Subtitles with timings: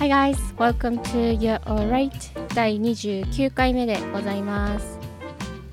[0.00, 2.10] Hi guys, welcome to Your Alright
[2.54, 4.98] 第29回目でございます。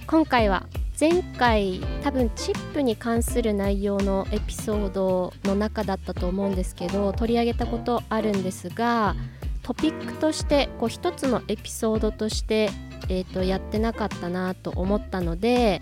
[0.06, 0.68] 今回は
[1.00, 9.16] 前回多分チップに関する内容のエピソードの中だったと思うんですけど取り上げたことあるんですが
[9.64, 12.70] トピックとしてこう一つのエピソードとして、
[13.08, 15.82] えーと、やってなかったなと思ったので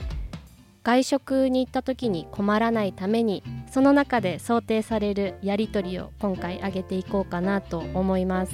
[0.85, 3.41] 外食に行った時に困らないために
[3.71, 8.53] その中で想定されるやり取りを今回上げていこうかなと思います。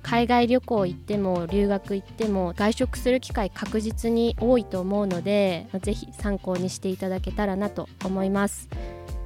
[0.00, 8.68] 海外旅行行っても留学行っても外食する機会確実に多いと思うので是非参考にしていただけたらなと思います。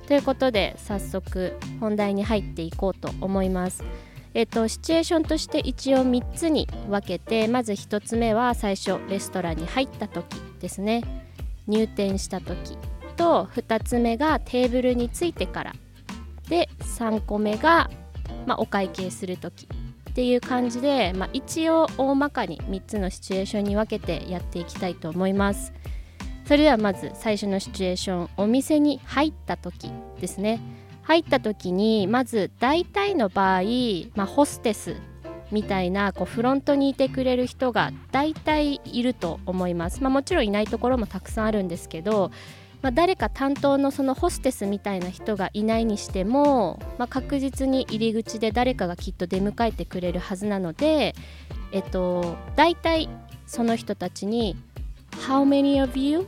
[0.06, 3.84] ということで早速本題に入っていこうと思います。
[4.32, 10.24] えっと、シチュエーションとして一応3つに分けてまず1つ目は最初レストランに入った時
[10.60, 11.29] ですね。
[11.66, 12.76] 入店した時
[13.16, 15.72] と2つ目がテーブルについてから。
[16.48, 17.88] で3個目が、
[18.46, 19.68] まあ、お会計する時
[20.10, 25.72] っていう感じで、まあ、一応大まかに3つのシチュエーションに分けてやっていきたいと思います。
[26.44, 30.60] それではまず最初のシチュエーションお店に入った時ですね。
[31.02, 33.62] 入った時にまず大体の場合、
[34.16, 34.96] まあ、ホステス
[35.50, 42.30] みたいなこうフロントにいてくれる人が大体いると思います、まあ、もちろんいないところもたくさんあるんですけど、
[42.82, 51.14] まあ、誰か担当のそのホステスみたいな人がいないにしても、まあ、確実に入り口で誰かがきっと出迎えてくれるはずなので、
[51.72, 53.08] えっと、大体
[53.46, 54.56] その人たちに
[55.26, 56.26] 「How many of you?」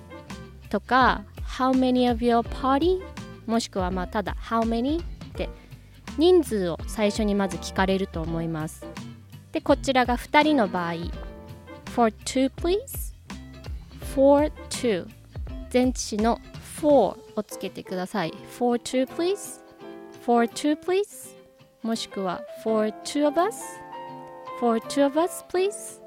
[0.71, 3.01] とか「How many of your party?」
[3.47, 5.49] もしくはまあただ「How many?」って
[6.19, 8.92] 人数を最初にまず聞かれると思います。
[9.53, 10.95] でこちらが2人の場合
[11.95, 13.15] for two please
[14.15, 15.07] for two
[15.73, 16.41] 前置詞の
[16.81, 19.61] for をつけてください for two please
[20.25, 21.37] for two please
[21.83, 23.63] もしくは for two of us
[24.59, 26.01] for two of us please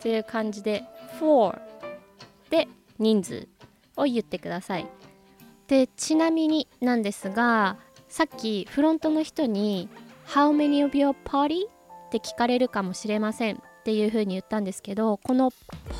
[0.00, 0.84] という感じで
[1.18, 1.60] for
[2.50, 2.66] で
[2.98, 3.48] 人数
[3.96, 4.86] を言ってください
[5.68, 7.76] でちなみになんですが
[8.08, 9.88] さっきフロントの人に
[10.26, 11.66] How many of your party?
[12.10, 15.52] って聞かれるかもしれませんっていうふうに言ったんですけどこの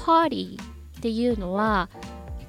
[0.04, 1.88] パーティーっていうのは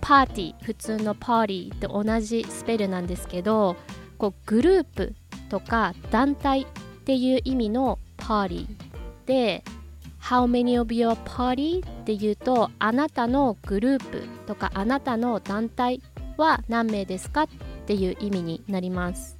[0.01, 3.75] パーティー普通のパーティーと同じスペルなんですけど
[4.17, 5.13] こうグループ
[5.49, 6.65] とか団体っ
[7.05, 9.63] ていう意味のパーティーで
[10.19, 11.85] How many of your party?
[11.85, 16.01] っていうとあなたのグループとかあなたの団体
[16.37, 17.47] は何名ですかっ
[17.85, 19.37] ていう意味になります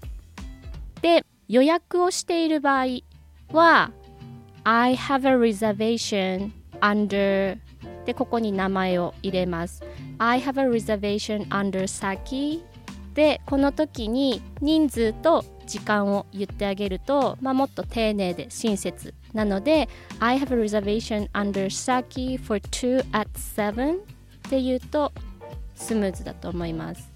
[1.02, 3.02] で予約をしている場合
[3.52, 3.92] は
[4.64, 6.52] I have a reservation
[6.82, 7.58] under
[8.06, 9.84] でここに名前を入れます
[10.18, 12.64] I have a reservation under Saki
[13.14, 19.90] でこの時に人数と時間を言ってあげると、まあ、もっと丁寧で親切なので
[20.20, 23.98] I have a reservation under Saki for two at seven っ
[24.50, 25.12] て言うと
[25.76, 27.12] スムーズだと思います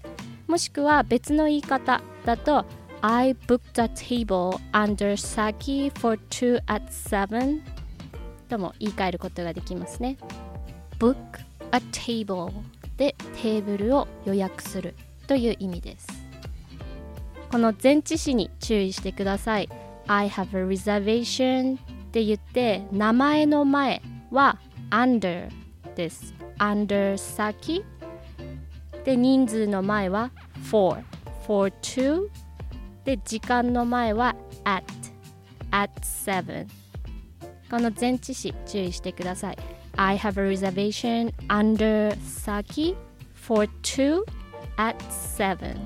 [0.46, 2.64] もしくは別の言い方だと
[3.02, 7.62] I booked a table under Saki for two at seven
[8.48, 10.16] とも言い換えることができますね
[10.98, 11.16] book
[11.72, 12.52] a table
[12.96, 14.94] でテーブルを予約する
[15.26, 16.06] という意味です
[17.50, 19.68] この前置詞に注意してください
[20.06, 21.78] I have a reservation っ
[22.12, 24.58] て言って名前の前は
[24.90, 25.50] under
[25.94, 27.84] です under Saki
[29.04, 30.30] で人数の前は
[30.70, 31.02] for
[31.46, 32.28] for two
[33.06, 34.34] で時間の前は
[34.64, 34.84] at
[35.70, 36.66] at seven
[37.70, 39.58] この前置詞注意してください。
[39.96, 42.96] I have a reservation under Saki
[43.34, 44.22] for two
[44.76, 45.78] at seven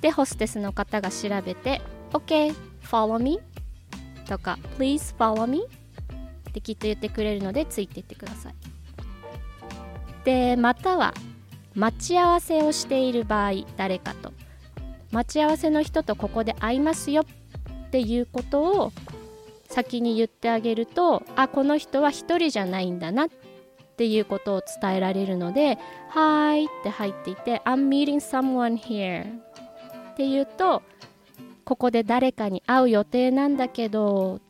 [0.00, 1.80] でホステスの方が調べて
[2.12, 3.40] OK follow me
[4.28, 5.64] とか Please follow me
[6.50, 8.54] ってきっと言ってくれるのでついていってください。
[10.24, 11.14] でまたは
[11.74, 14.34] 待ち合わせをしている場合誰かと。
[15.10, 18.92] 待ち合わせの人とここで会いますよっていうことを
[19.68, 23.28] 先に言ってあげるとあこの人は一人じゃないんだなっ
[23.96, 25.78] ていうことを伝えられるので
[26.10, 29.24] 「はい」って入っていて「I'm meeting someone here」
[30.12, 30.82] っていうと
[31.64, 34.40] ここで誰かに会う予定なんだけど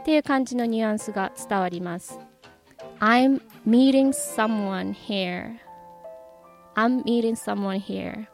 [0.00, 2.18] っていう感じのニュアンスが伝わります。
[3.00, 5.56] I'm meeting someone here
[6.74, 8.26] I'm meeting someone here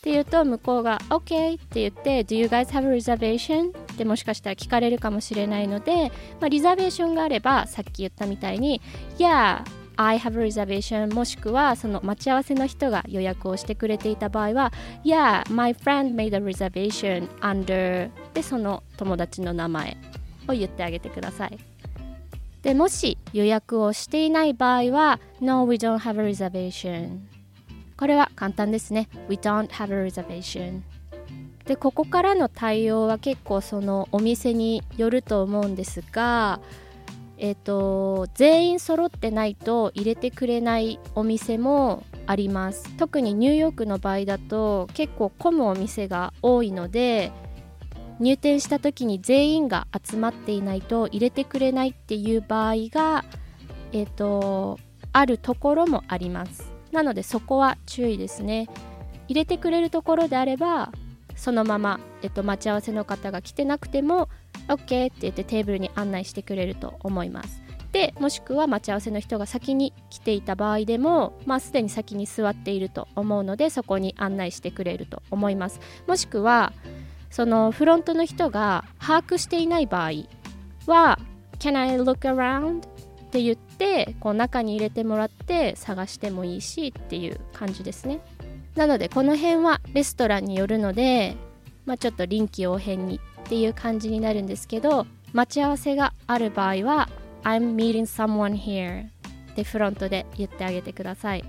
[0.00, 3.68] って言うと向こうが OK って言って Do you guys have a reservation?
[3.68, 6.08] ってもしかしたら聞かれるかもしれないので、
[6.40, 8.80] まあ、リザベーションがあればさっき言ったみたいに
[9.18, 9.62] Yeah
[9.96, 14.72] I have a reservation もしくはその待ち合わせの人が予約をしてくれていた場合は
[15.04, 19.98] Yeah, my friend made a reservation under でその友達の名前
[20.48, 21.58] を言ってあげてください。
[22.62, 27.29] でもし予約をしていない場合は No, we don't have a reservation
[28.00, 29.10] これは簡単ですね。
[29.28, 30.80] We don't have a reservation.
[31.66, 36.60] でここからの対応は結構そのお店によると思うんですが
[37.36, 42.88] えっ、ー、と全員揃ってないと入れてくれないお店もあります。
[42.96, 47.32] 特にニューヨークの場合だと結構混むお店が多いので
[48.18, 53.26] 入店した時に全員が集まっていないと入れてくれないっていう場合が
[53.92, 54.78] えっ、ー、と
[55.12, 56.69] あるところもあります。
[56.92, 58.68] なのでそこは注意ですね。
[59.28, 60.90] 入れてくれるところであれば
[61.36, 64.28] そのまま、えっと、待ち合わせの方が来てなくても
[64.68, 67.62] OK って言ってテーブルに案内してくれると思います。
[67.92, 75.80] でもしくは待ち合わせの人が先に来ていた場合でも、まあ、すでに先に座っていると思うのでそこに案内してくれると思います。
[76.06, 76.72] もしくは
[77.30, 80.10] そのフロントの人が把握していない場合
[80.86, 81.18] は
[81.58, 82.86] Can I look around?
[83.30, 88.18] って言ってこう中に入れてもらって探してもいいしっていう感じですね。
[88.74, 91.36] なのでこの辺はレストランによるので、
[91.86, 97.08] まあ、ちょっと臨機応変にっていう感じになるんですけど待ち合わせがある場合は
[97.44, 99.06] I'm meeting someone here
[99.54, 101.44] でフロントで言ってあげてください。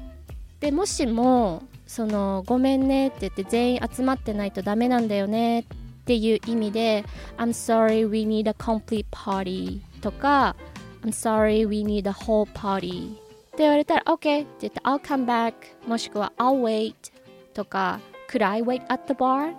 [0.60, 5.63] でもしもそのごめんねって言って全員集まってないとダメなんだよねっ
[6.06, 7.06] ていう意味で
[7.38, 10.56] I'm sorry we need a complete party とか
[11.03, 13.13] I'm sorry we need a whole party.
[13.13, 13.15] っ
[13.51, 15.53] て言われたら OK って言って I'll come back.
[15.88, 16.94] もしくは I'll wait.
[17.53, 18.00] とか
[18.30, 19.53] Could I wait at the bar?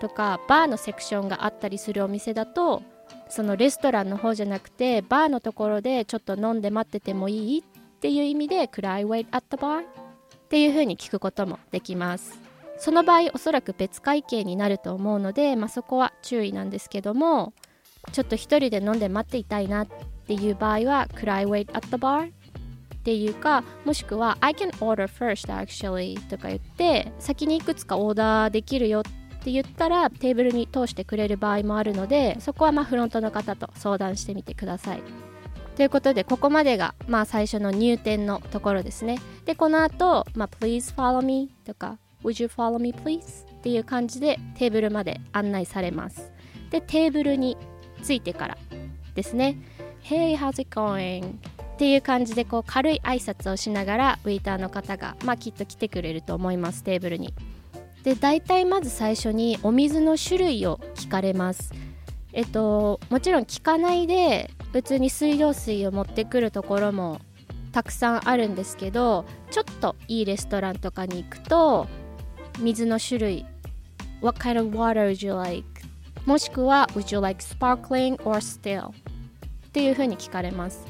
[0.00, 2.82] とかバーのセクションがあったりするお店だと
[3.28, 7.58] そのレストランの方じゃなくてバーのところでちょっと飲んで待っててもいい？
[7.60, 9.82] っていう意味で Could I wait at the bar?
[9.82, 9.84] っ
[10.48, 12.38] ていう風に聞くこともできます。
[12.78, 17.52] その場合おそらく別会計になると思うので、まあ、そこは注意なんですけども
[18.10, 19.86] ちょっと一人で飲んで待っていたいなっ
[20.36, 22.30] ていう場合は Could I wait at the bar?
[22.30, 22.32] っ
[23.04, 29.02] ていうかもしくは I can order first actually とか言って先にいくつかオーダーできるよっ
[29.44, 35.02] て言ったらテーブルに通してくれる場合もあるのでそこはまフロントの方と相談してみてください。
[35.76, 39.18] ということでここまでがまあ最初の入店のところですね。
[39.44, 43.46] でこの後、まあ Please follow me とか Would you follow me please?
[43.58, 46.32] っていう感じでテーブルまで案内されます。
[46.70, 47.56] でテーブルに
[48.02, 48.58] ついてから
[49.14, 49.56] ですね
[50.02, 51.34] Hey how's it going?
[51.74, 57.32] っていう感じでこう軽い挨拶をしながらウェイターの方がまあきっと来てくれると思いますテーブルに。
[58.02, 61.72] で大体まず最初にお水の種類を聞かれます
[62.32, 67.20] えっともちろん聞かないで普通に水道水を持ってくるところも
[67.70, 71.86] たくさんあるんですけどちょっといいレストランとかに行くと
[72.58, 73.46] 水の種類
[74.20, 75.64] What kind of water would you like?
[76.26, 78.90] もしくは Would you like sparkling or still?
[79.72, 80.84] っていうふうに聞かれます。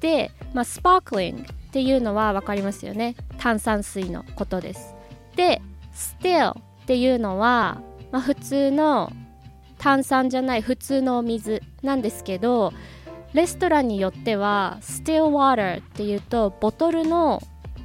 [0.00, 3.14] で、まあ、スパークリングっていうのは分かりますよね。
[3.38, 4.94] 炭酸水のことです。
[5.36, 5.62] で
[5.94, 7.80] still っていうのは、
[8.10, 9.12] まあ、普通の
[9.78, 12.72] 炭酸じゃない普通のお水なんですけど
[13.34, 17.40] レストランによっては still water っていうとボトルの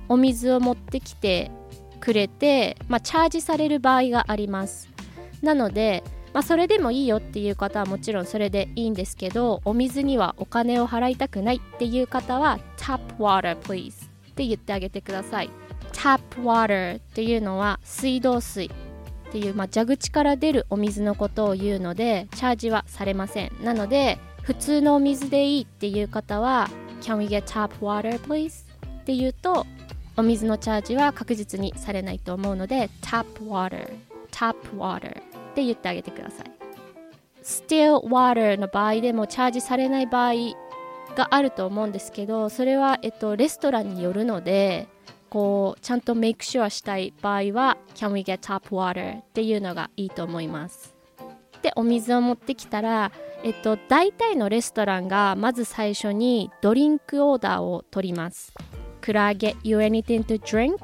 [0.10, 1.52] お水を持ってきて
[2.00, 4.90] くれて、まあ、チャージされる場合があります。
[5.42, 6.04] なので、
[6.34, 15.50] まあ、それでもいいよっていう方はもちろんそれでいいんですけどお水にはお金を払いたくないっていう方は tap water please って言ってあげてください
[15.92, 26.70] tap water っていうのは水道水っていう、まあ、蛇口から出るお水のことを言うのでチャージはされませんなので普通のお水でいいっていう方は
[27.02, 28.66] Can we get tap water please?
[29.02, 29.66] って言うと
[30.18, 33.94] お水のチャージは確実にされないと思うので tap water
[34.32, 36.52] tap water って言ってあげてください
[37.44, 40.34] still water の場合でもチャージされない場合
[41.16, 44.88] があると思うんですけどそれは、えっと、レストランによるので
[45.30, 49.20] こうちゃんとメイクシュアしたい場合は Can we get tap water?
[49.20, 50.96] っていうのがいいと思います
[51.62, 53.12] でお水を持ってきたら
[53.44, 58.54] えっと大体のレストランがまず最初にドリンクオーダーを取ります
[59.02, 60.78] Could I get you anything to drink?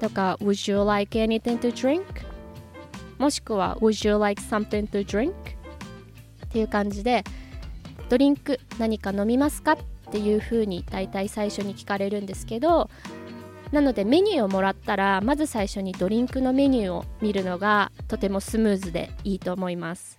[0.00, 2.31] とか Would you like anything to drink?
[3.22, 5.30] もしくは Would you like something to drink?
[5.30, 7.22] っていう感じで
[8.08, 9.76] ドリンク何か飲みますかっ
[10.10, 12.90] ていう風に大体最初に聞かれるんですけど
[13.70, 20.18] なのでメニューをもらったらまず最初にドリンクのメニューを見るのがとてもスムーズでいいと思います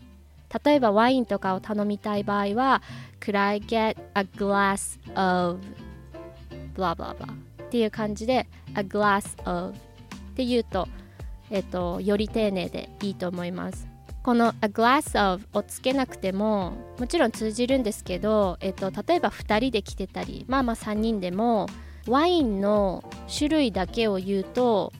[0.64, 2.82] 例えばワインとかを頼みたい場合は
[3.20, 5.60] Could I get a glass of
[6.78, 10.88] blah blah blah っていう感じで a glass of って言うと
[11.54, 13.88] えっとより丁寧でいいと思います。
[14.24, 21.68] この a glass of をつけなくてももちろん通じるんですけど、えっと、例えば2人で来てたりまあまあ3人でも
[22.08, 24.94] ワインの種類だけを言うと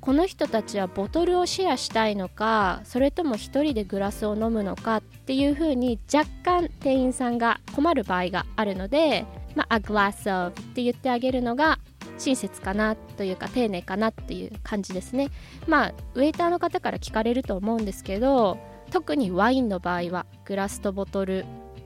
[0.00, 11.78] この人たちはボトルをシェアしたいのかそれとも1人でグラスを飲むのかっていうふうに若干店員さんが困る場合があるので、まあ、a glass of って言ってあげるのが
[12.18, 15.30] 親切かなというか丁寧かなっていう感じですね。
[15.66, 18.58] まあウェイターの方から聞かれると思うんですけど
[18.90, 21.44] 特にワインの場合はグラスとボトル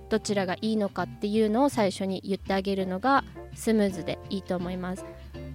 [0.09, 5.05] どちらがいいのかっていうのを最初に言ってあげるのがスムーズでいいと思います。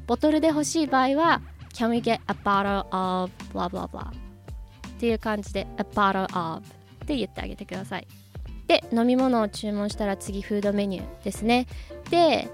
[0.07, 1.41] ボトルで欲しい場合は
[1.73, 4.11] Can we get a bottle of blah blah blah っ
[4.97, 6.65] ていう感じで a bottle of
[7.03, 8.07] って言ってあげてください。
[8.67, 11.67] で飲み物を注文したら次フードメニューですね。
[12.09, 12.47] で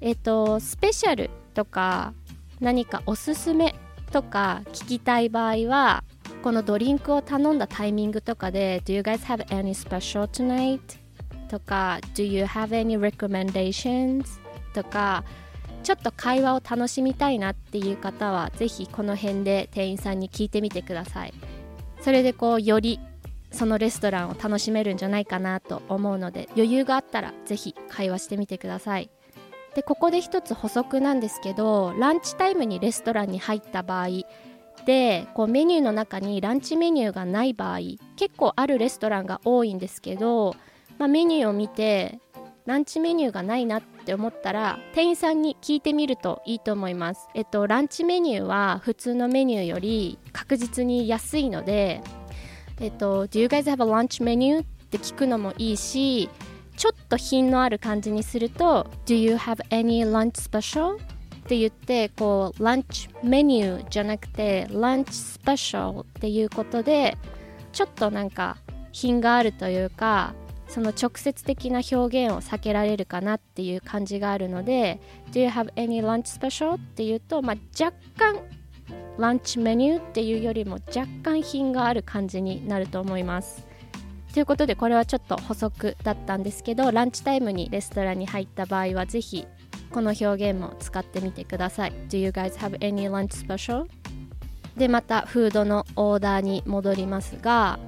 [0.00, 2.14] えっ、とスペシャルとか
[2.60, 3.74] 何かおすすめ
[4.12, 6.04] とか聞きたい場合は
[6.42, 10.80] このドリンクを頼んだタイミングとかで Do you guys have any special tonight?
[11.48, 14.24] とか Do you have any recommendations?
[14.72, 15.24] とか
[15.82, 21.34] ちょっと会話を楽しみたいなっていう方はぜひこの辺で店員さんに聞いてみてください
[22.00, 23.00] それでこうより
[23.50, 29.10] そのレストランを楽しめるんじゃないかなと思うので余裕があったらぜひ会話してみてください
[29.74, 34.08] でここで一つ補足なんですけどランチタイムにレストランに入った場合
[34.86, 37.78] でこうメニューの中にランチメニューがない場合
[38.16, 40.56] 結構あるレストランが多いんですけど、
[40.98, 42.18] まあ、メニューを見て
[42.66, 47.28] ランチメニューがないなって思ったら店員さんに聞いてみるといいと思います。
[47.34, 52.02] えっとランチメニューは普通のメニューより確実に安いので、
[52.80, 54.60] えっと Do you guys have a lunch menu?
[54.62, 56.28] って聞くのもいいし、
[56.80, 60.94] ちょっと品のある感じにすると Do you have any lunch special?
[60.94, 60.98] っ
[61.42, 67.18] て言ってこうランチメニューじゃなくてランチスペシャルっていうことで
[67.72, 68.56] ちょっとなんか
[68.92, 70.32] 品があるというか
[70.68, 76.76] その直接的な表現を避けられるかなっていう感じがあるので Do you have any lunch special?
[76.76, 78.40] っていうと、まあ、若干
[79.18, 83.68] ランチメニューっていうよりも若干品がある感じになると思います。
[84.32, 89.46] ということでこれはちょっと補足だったんですけどランチタイムにレストランに入った場合はぜひ
[89.90, 91.92] この表現も使ってみてください。
[92.08, 93.86] Do you guys have any lunch special?
[94.76, 97.78] でまたフードのオーダーに戻りますが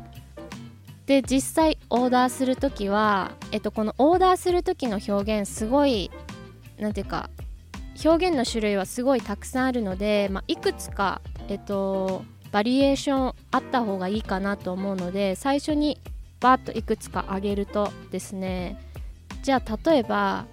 [1.06, 6.11] で実際オーダーする時は、えっと、このオーダーする時の表現すごい
[6.78, 7.30] 何ていうか
[8.04, 16.00] 表現の種類はすごいたくさんあるので、まあ、いくつか、えっと、バリエーションあった方がいいかなと思うので最初に
[16.42, 18.78] バーッといくつかあげるとですね
[19.42, 20.46] じゃあ例えば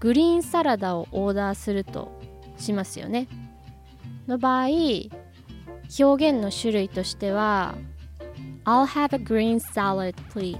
[0.00, 2.20] グリーンサラダをオーダーすると
[2.58, 3.28] しますよね
[4.26, 4.66] の場合
[5.98, 7.74] 表現の種類としては
[8.64, 10.58] I'll have a green salad please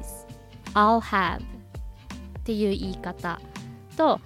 [0.74, 1.42] I'll have っ
[2.44, 3.40] ていう言い方
[3.96, 4.20] と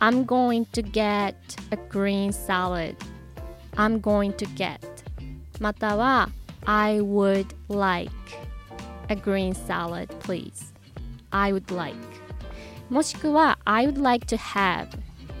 [0.00, 1.34] I'm going to get
[1.70, 2.94] a green salad
[3.72, 4.78] I'm going to get
[5.60, 6.28] または
[6.64, 8.12] I would like
[9.09, 10.73] a green salad please
[11.31, 11.95] I would like
[12.89, 14.89] もしくは I would like to have っ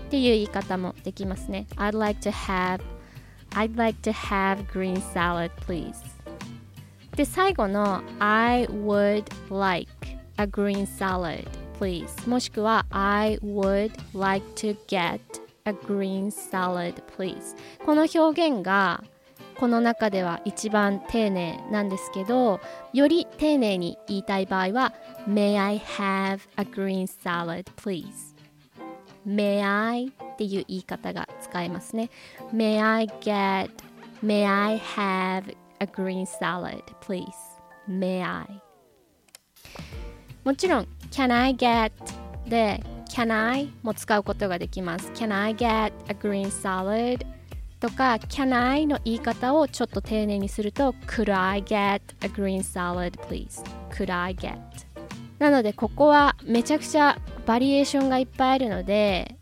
[0.09, 2.81] ていう言い方もできますね I'd like to have
[3.51, 5.93] I'd like to have green salad please
[7.15, 9.91] で最後の I would like
[10.37, 11.47] a green salad
[11.79, 15.19] please もしくは I would like to get
[15.65, 19.03] a green salad please この表現が
[19.58, 22.60] この中では一番丁寧なんですけど
[22.92, 24.94] より丁寧に言いたい場合は
[25.28, 28.34] May I have a green salad please
[29.26, 32.10] May I っていう言い方が使えますね
[32.54, 33.70] May I get
[34.20, 37.24] May I have a green salad, please.
[37.88, 38.60] May I?
[40.42, 41.92] もちろん、Can I get
[42.48, 45.08] で Can I も使うことができます。
[45.12, 47.24] Can I get a green salad?
[47.80, 53.62] とか Can I の言い方をちょっと丁寧にすると Could I get a green salad, please?
[53.90, 54.58] Could I get?
[55.38, 59.36] なのでここはめちゃくちゃバリエーションがいっぱいあるので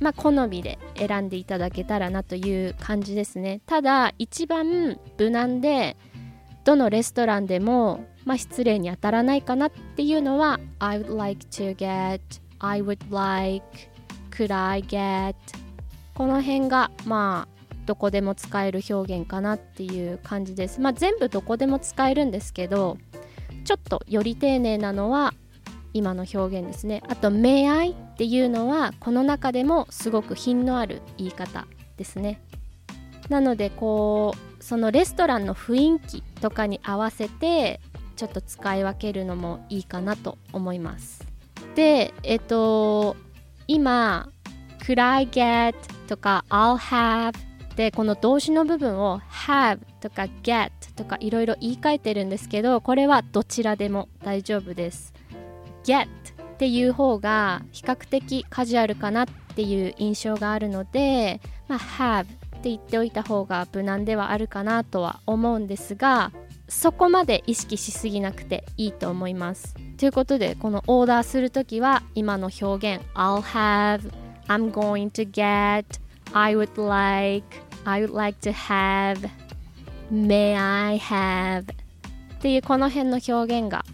[0.00, 5.96] まあ、好みで選んでいただけたらなという感じですねただ一番無難で
[6.64, 12.20] どのレストランでも、まあ、失礼に当たらないかなっていうのは I would like to get
[12.60, 13.64] I would like
[14.30, 15.34] could I get?
[16.14, 17.57] この辺がまあ
[17.88, 20.78] どこでも使える表現かなっていう感じです。
[20.78, 22.98] まあ全部どこでも使えるんですけど
[23.64, 25.32] ちょっとより丁寧なのは
[25.94, 27.02] 今の表現ですね。
[27.08, 31.66] あと「may I」っていうのはこの中でもすごく品のある言い方
[31.96, 32.42] ですね。
[33.30, 37.80] なのでこうそのレストランの雰囲気とかに合わせて
[38.16, 41.26] ちょっと使い分けるのもいいかなと思います。
[41.74, 43.16] でえっと
[43.66, 44.28] 今
[44.80, 45.74] could I get
[46.06, 47.47] とか I'll have
[47.78, 55.14] でこの動詞の部分を have とか get とかいろいろ言い換えてるんですけどこれはどちらでも大丈夫です。
[55.84, 62.26] get っていう方が比較的カジュアルかなっていう印象があるので、まあ、have っ
[62.60, 66.32] て言っておいた方が無難ではあるかなとは思うんですが
[66.66, 69.76] そこまで意識しすぎなくていいと思います。
[69.98, 74.10] ということでこのオーダーするときは今の表現 I'll have
[74.48, 75.84] I'm going to get
[76.32, 79.28] I would like I would like to have
[80.10, 83.84] may I have っていうこの辺の表現が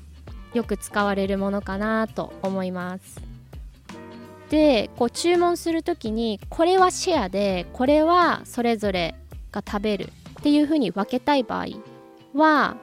[0.53, 3.21] よく使われるものかなと思います。
[4.51, 9.15] でこう注文する時にこれはシェアでこれはそれぞれ
[9.51, 11.67] が食べるっていうふうに分けたい場合
[12.35, 12.77] は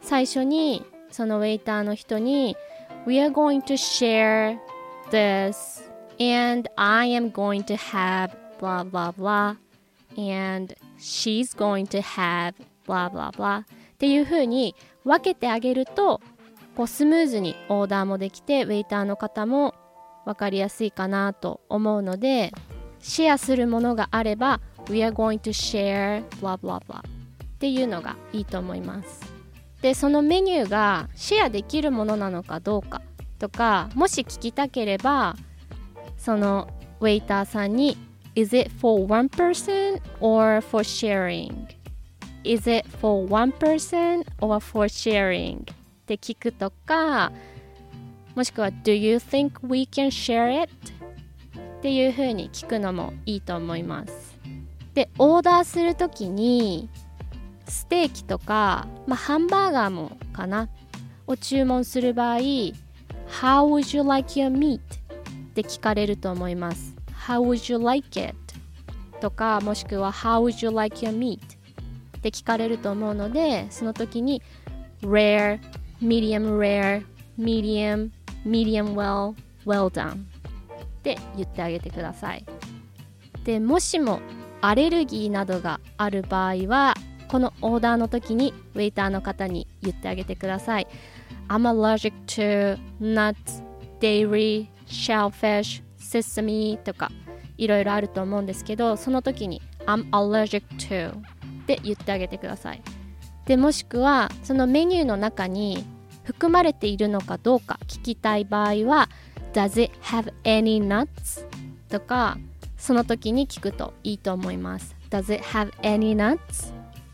[0.00, 2.56] 最初にそのウェイターの人に
[3.06, 4.58] We are going to share
[5.10, 5.82] this
[6.18, 9.56] and I am going to have blah blah blah
[10.18, 12.54] and she's going to have
[12.86, 13.64] blah blah blah っ
[13.98, 16.20] ていう風に分けてあげると
[16.76, 19.74] こうスムーズにオーダーもできてウェイターの方も
[20.24, 22.52] 分かりやすいかなと思うので
[23.00, 24.60] シェアするものがあれば
[24.90, 27.02] We are going to share blah blah blah っ
[27.58, 29.20] ていうのがいいと思います。
[29.82, 33.00] でそのメニューがシェアできるものなのかどうか
[33.38, 35.36] とかもし聞きたければ
[36.16, 36.68] その
[37.00, 37.96] ウェイターさんに
[38.38, 41.66] Is it for one person or for sharing?
[42.44, 45.62] Is it for one person or for sharing?
[45.62, 45.64] っ
[46.06, 47.32] て聞くとか
[48.36, 50.70] もしくは Do you think we can share it?
[51.80, 54.38] っていうふうに聞くのもいいと思います
[54.94, 56.88] でオーダーするときに
[57.66, 60.68] ステーキとか、まあ、ハンバーガーもかな
[61.26, 62.72] を注文する場合 How
[63.66, 64.78] would you like your meat?
[64.78, 64.80] っ
[65.54, 66.97] て聞かれると思います
[67.28, 68.34] How would you like it?
[69.20, 71.38] とかもしくは How would you like your meat?
[72.16, 74.40] って聞かれると思うのでその時に
[75.02, 75.60] Rare,
[76.02, 77.04] medium rare,
[77.38, 78.10] medium,
[78.46, 79.34] medium well,
[79.66, 80.16] well done っ
[81.02, 82.46] て言ってあげてください
[83.44, 84.20] でもしも
[84.62, 86.94] アレルギーなどがある場合は
[87.28, 90.86] このオーダーの時にウェイターの方に言ってあげてください
[91.48, 93.62] I'm allergic to nuts,
[94.00, 97.10] dairy, shellfish, sesame とか
[97.58, 101.20] いろいろあると思うんですけどその時に I'm allergic to っ
[101.66, 102.82] て言ってあげてください
[103.44, 105.84] でもしくはそのメニューの中に
[106.24, 109.08] 含まれているのかどうか聞きたい場合は
[109.52, 111.46] Does it have any nuts?
[111.88, 112.38] とか
[112.76, 116.72] その時に聞くといいと思います Does it have any nuts?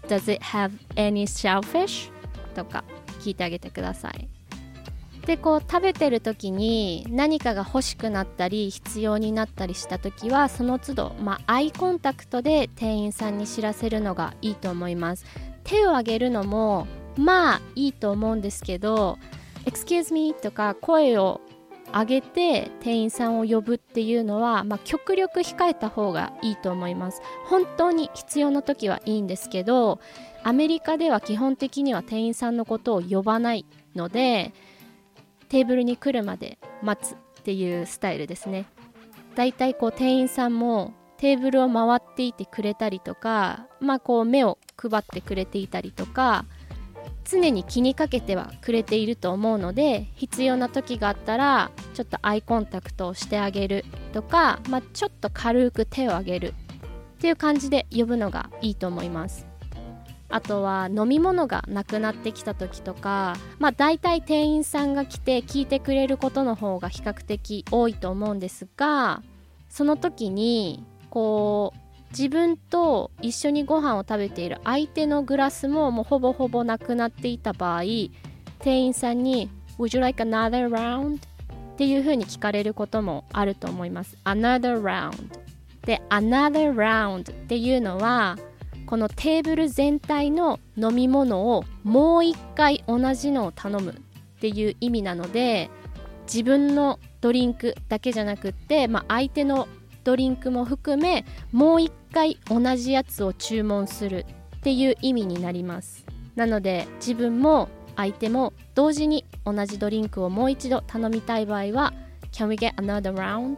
[0.09, 2.11] Does it have any shellfish?
[2.54, 2.85] とか
[3.20, 4.28] 聞いてあげてください
[5.26, 15.24] でこう食べてる時に何かが欲しくなったり必要になったりした時はその都度、まあ、アイコンタクトで店員さんに知らせるのがいいと思います。
[15.64, 19.18] 手を挙げるのもまあいいと思うんですけど
[19.64, 21.40] Excuse me とか声を
[21.92, 27.22] 上げて店員さんを呼ぶっていうのは、まあ、極力控えた方がいいと思います。
[27.46, 30.00] 本当に必要な時はいいんですけど
[30.42, 34.52] アメリカでは基本的には店員さんのことを呼ばないので
[35.44, 38.66] テーブルに来るまで待つっていうスタイルですね。
[39.35, 46.44] だいたいこう店員さんもテーブルを回っていてくれたりとかまあこう目を配ってくれていたりとか
[47.24, 56.54] 常に気にかけてはくれていると思うので必要な時があったらちょっとアイコンタクトをしてあげるとか、まあ、ちょっと軽く手を挙げる
[57.16, 59.46] っていう感じで呼ぶのがいいと思います。
[60.28, 69.22] あとは飲み物がなくなってきた時とかまあ大体店員さんが来て聞いてくれることの方が比較的多いと思うんですが
[69.68, 71.78] その時にこう
[72.10, 77.82] 自分と一緒にご飯を食べている相手のグラスももうほぼほぼなくなっていた場合
[78.60, 81.16] 店員さんに「Would you like another round?」
[81.74, 84.16] っていうふうに聞かれることもあると思います。
[84.24, 85.44] Another round?
[85.84, 88.38] で Another round っていうのは
[88.94, 93.94] このテーブル全体の飲み物をもう一回同じのを頼むっ
[94.38, 95.68] ていう意味なので
[96.33, 99.66] 自分のドリンクだけじゃなくって、まあ、相手の
[100.04, 104.26] ドリンクも含めもう一回同じやつを注文する
[104.59, 111.92] っていう意味になりますなので自分も相手も同時に同じドリンクをもう一度頼みたい場合は
[112.30, 113.54] Can we get another round?
[113.54, 113.57] っ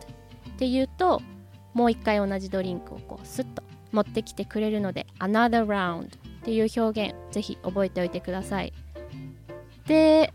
[0.57, 1.21] て言うと
[1.75, 3.66] もう一回同じドリンクをこうスッと
[3.97, 6.09] 持ってきてくれるので another round っ
[6.45, 8.73] ていう表現ぜひ覚えておいてください
[9.87, 10.33] で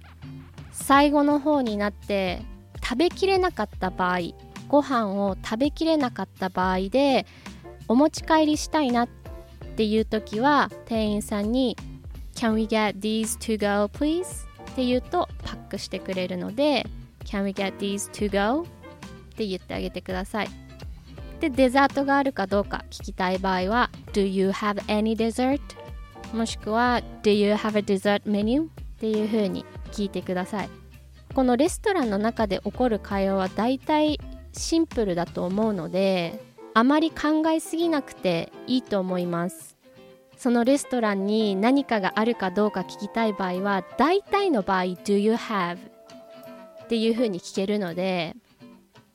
[0.72, 2.42] 最後の方になって
[2.84, 4.20] 食べきれなかった場合
[4.68, 7.28] ご飯を食べきれなかった場合で
[7.88, 9.10] お持ち帰りしたいなっ
[9.76, 11.78] ていう時は店員さんに
[12.34, 16.88] 「Can we get these to go please?」って言うとパックしてくれるので
[17.26, 18.64] 「Can we get these to go?」
[19.32, 20.50] って言ってあげてください
[21.42, 25.60] でデザートがあるかどうか聞きたい場合は「Do you have any dessert?」
[26.34, 30.70] もしくは「Do you have a dessert menu?」っていう風に聞いてください
[31.34, 34.20] このレストランの中で起こる会話はだいたい
[34.54, 36.40] シンプルだと思うので
[36.76, 39.76] あまり考えすぎなくていいと思います
[40.38, 45.78] そのレストランに何かがあるかどうか聞きたい場合は大体の場合「Do you have?」
[46.86, 48.36] っていう風に聞けるので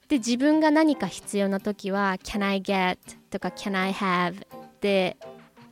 [0.09, 2.99] で自分が何か必要な時は「Can I get?」
[3.31, 4.47] とか「Can I have?」
[4.81, 5.17] で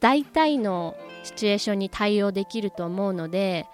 [0.01, 3.67] 大体のシチュエーションに対応できると思うので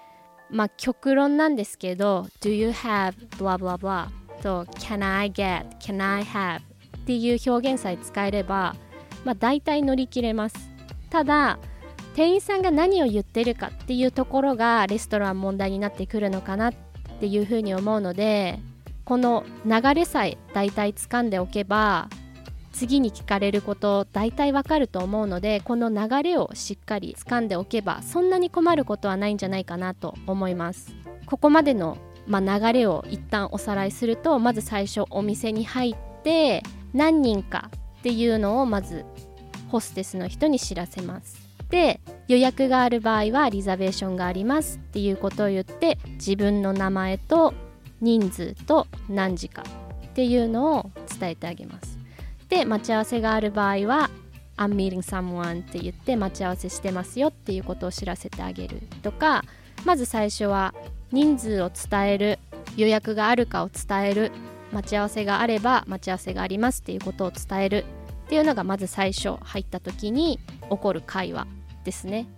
[0.51, 4.09] まあ極論なんですけど「Do you have?」blah blah blah
[4.42, 6.61] と「Can I get?」「Can I have?」
[6.99, 8.77] っていう表現さえ使えれば
[9.25, 10.70] まあ大体乗り切れます
[11.09, 11.59] ただ
[12.14, 16.75] 店員さんが何を言ってるかっていうところがレストラン問題になってくるのかなっ
[17.20, 18.59] ていうふうに思うので
[19.11, 22.09] この流れさえ大体掴んでおけば
[22.70, 30.94] 次に聞かれること大体わかると思うのでこの流れをしっかり掴んでおけばそんなに困ることはないんじゃないかなと思います。
[31.27, 36.62] ここまでの、まあ、流れを一旦おさらいするとまず最初お店に入って
[36.94, 39.05] 何人かっていうのをまず
[39.73, 41.51] ホステスの人に知らせます。
[41.68, 47.55] で予約がある場合はリザベーションがありますっていうことを言って自分の名前と
[48.00, 49.62] 人数と何時か
[50.06, 51.98] っていうのを伝えてあげます。
[52.48, 54.10] で待ち合わせがある場合は
[54.56, 59.44] I'm meeting someone って言って待ち合わせしてますよっていうことを知らせてあげるとか
[59.84, 60.74] まず最初は
[61.12, 62.38] 人数を伝える
[62.76, 64.32] 予約があるかを伝える
[64.72, 67.84] 待ち合わせがあれば待ち合わせがありますっていうことを伝える
[68.26, 70.38] っていうのがまず最初入った時に
[70.70, 71.46] 起こる会話
[71.84, 72.28] ですね。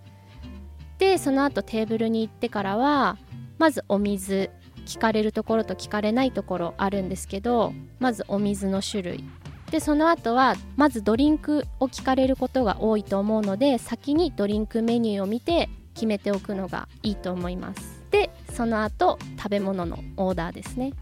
[0.97, 3.17] でその後テーブルに行ってからは
[3.59, 4.49] まずお水
[4.85, 9.23] 聞かれるところと聞かれないところあるんですけどまずお水の種類。
[9.71, 18.03] でその後はまずドリンクを聞かれることが多いと思うので先にドリンクメニューを見て決めておくのがいいと思います。
[18.11, 20.93] でその後食べ物のオーダーですね。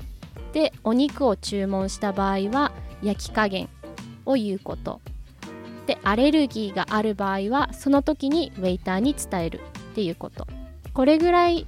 [0.53, 2.71] でお肉を注文した場合は
[3.03, 3.67] 焼き加減
[4.25, 5.01] を言うこと。
[5.85, 9.59] でアレルギーがある場合はその時にウェイターに伝える
[9.91, 10.47] っていうこと。
[10.93, 11.67] これぐらい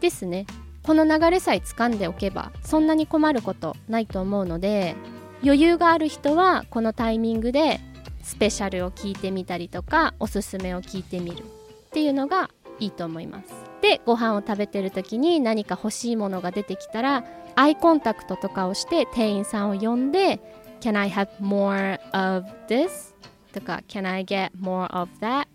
[0.00, 0.46] ですね。
[0.84, 4.94] この流れさえ掴んでおけばそんなに困ることないと思うので
[5.42, 7.80] 余裕がある人はこのタイミングで
[8.22, 20.40] スペシャルを聞いてみたりとかおすすめを聞いてみるっていうのがいいと思いますでご飯を食べてる時に何か欲しいものが出てきたらアイコンタクトとかをして店員さんを呼んで
[20.80, 23.14] Can I have more of this?
[23.52, 25.42] とか Can I get more of that?
[25.42, 25.46] っ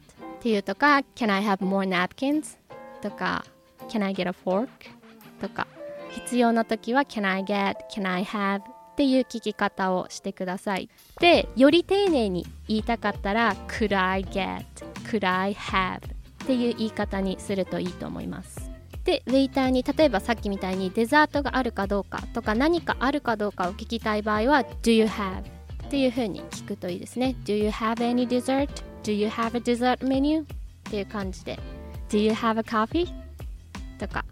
[0.42, 2.58] ていうとか Can I have more napkins?
[3.02, 3.46] とか
[3.90, 4.68] Can I get a fork?
[5.40, 5.68] とか
[6.12, 7.76] 必要な時は Can I get?
[7.92, 8.62] Can I have?
[8.62, 8.64] っ
[8.96, 10.90] ていう聞き方をしてください
[11.22, 14.66] でより丁寧に言いたかったら Could I get?
[15.10, 16.00] Could I have?
[16.44, 18.70] っていう言い方にするといいと思います
[19.06, 25.44] でウェイターに例えばさっきみたいにデザートがあるかどうかとか何かあるかどうかを聞きたい場合は Do you have?
[25.88, 28.70] っていう風に聞くといいですね Do you have any dessert?
[29.04, 30.42] Do you have a dessert menu?
[30.42, 30.46] っ
[30.84, 31.58] ていう感じで
[32.10, 33.08] Do you have a coffee?
[33.98, 34.26] とか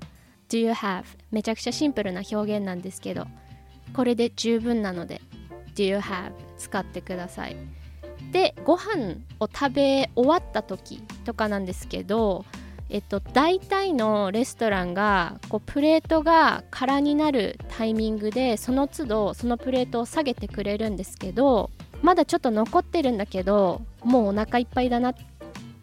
[0.50, 1.04] Do you have?
[1.32, 3.26] めちゃくちゃシンプルな表現なんですけど
[3.94, 5.22] これで十分なので
[5.76, 6.32] Do you have?
[6.58, 7.56] 使ってください
[8.32, 12.46] でご飯を食べ終わった時とかなんですけど
[12.90, 21.70] えっと、大体のレストランがこうプレートが空になるタイミングでその都度そのプレートを下げてくれるんですけど
[22.02, 25.16] まだちょっと残ってるんだけどもうお腹いっぱいだなっ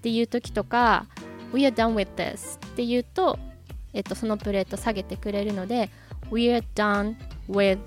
[0.00, 1.06] ていう時とか
[1.52, 3.38] 「We are done with this」って言うと、
[3.94, 5.88] えっと、そのプレート下げてくれるので
[6.30, 7.16] 「We are done
[7.48, 7.78] with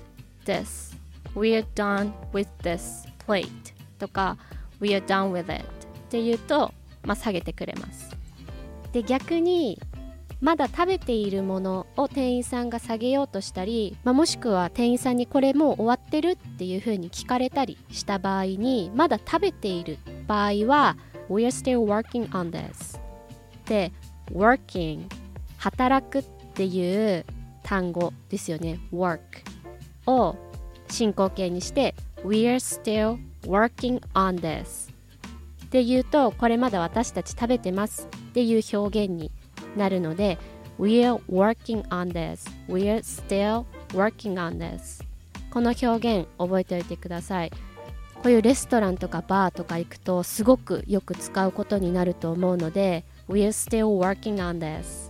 [0.44, 0.96] this」
[1.38, 3.48] 「We are done with this plate」
[4.00, 4.36] とか
[4.80, 5.66] 「We are done with it」っ
[6.10, 6.72] て言うと、
[7.04, 8.16] まあ、下げてくれます。
[8.92, 9.78] で逆に
[10.40, 20.96] まだ食べているものを店員さんが下げようとしたり、まあ、もしくは店員さんにこれもう終わってるっていうふうに聞かれたりした場合にまだ食べている場合は
[21.28, 22.98] We're still working on this.
[23.66, 23.92] で
[24.32, 25.08] working
[25.58, 26.22] 働くっ
[26.54, 27.26] ていう
[27.62, 28.80] 単語ですよね。
[28.92, 29.20] work
[30.06, 30.36] を
[30.88, 31.94] 進行形にして
[32.24, 34.90] We are still working on this
[35.64, 39.30] って言うとこれまだ私たち食べてますっていう表現に
[39.76, 40.38] なるので
[40.78, 42.48] We're working on this.
[42.68, 45.04] We're still working on this
[45.50, 47.50] この表現覚えておいてください。
[48.22, 55.07] こういうレストランとかバーとか行くとすごくよく使うことになると思うので We're still working on this.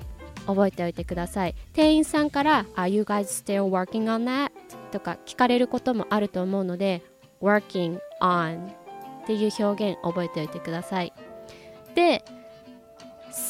[0.49, 4.51] 覚えておいてください店員さんから Are you guys still working on that?
[4.91, 7.03] とか聞かれることもあると思うので
[7.43, 8.71] working on
[9.23, 11.13] っていう表現覚えておいてください
[11.95, 12.25] で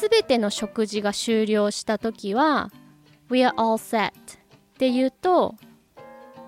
[0.01, 2.71] 全ての食事が終了した時は
[3.31, 4.13] We are all set っ
[4.77, 5.55] て言うと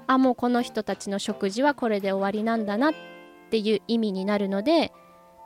[0.08, 2.94] あもうこの人たちの食事はこれで終わりなんだなっ
[3.50, 4.92] ていう意味になるので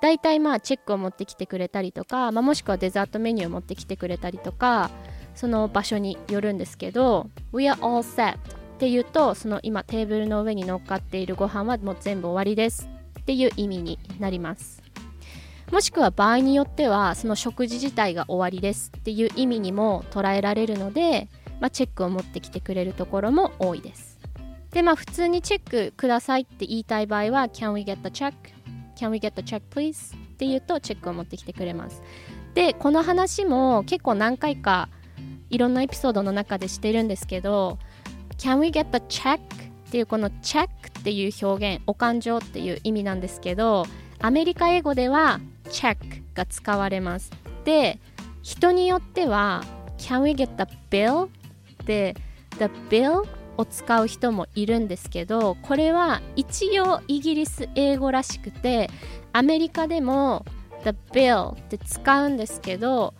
[0.04, 4.90] 大体まあチェックを持ってきてくれたりとか、まあ、もしくはデザートメニューを持ってきてくれたりとか
[5.34, 8.36] その場所によるんですけど We are all set っ
[8.78, 12.86] ていうとその今テーブルの上に乗っかっているご飯はもう全部終わりです
[13.18, 14.82] っていう意味になります
[15.72, 24.18] もしくは場合によってはその食事自体が終わりですっていう意味にも捉えられるので、まあ、チェックを持ってきてくれるところも多いです
[24.70, 28.34] でまあ普通にチェックくださいって言いたい場合は Can we get the check?
[28.96, 30.16] Can we get the check please?
[30.16, 32.02] って言うとチェックを持ってきてくれます
[32.54, 34.88] でこの話も結構何回か
[35.50, 37.78] いろんなエピソードの中でしてるんですけど
[38.38, 39.38] Can we get the check?
[39.38, 39.40] っ
[39.90, 43.86] ていうこの check っていう表現お勘定っていう意味なんですけど
[44.20, 45.96] アメリカ英語では check
[46.34, 47.30] が使われます
[47.64, 48.00] で
[48.42, 49.62] 人によっては
[49.98, 51.28] Can we get the bill?
[51.86, 52.16] で
[52.58, 53.24] the bill
[53.56, 58.90] を使う人もいるんですけどこれは一応イギリス英語らしくて
[59.32, 60.44] アメリカでも
[60.84, 63.14] the bill って使うんですけど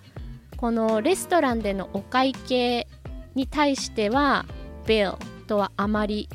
[0.57, 2.87] このレストランでのお会計
[3.35, 4.47] に対しては
[4.87, 5.17] bill
[5.47, 6.29] とはあまり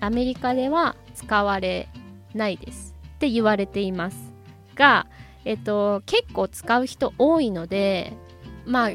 [0.00, 1.88] アメリカでは使われ
[2.34, 2.94] ないです。
[3.14, 4.16] って言われています
[4.74, 5.06] が、
[5.44, 8.12] えっと、結構使う人多いので
[8.66, 8.90] まあ